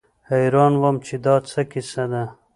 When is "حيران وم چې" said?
0.29-1.15